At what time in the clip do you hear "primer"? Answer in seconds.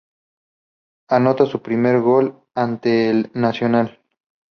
1.61-1.99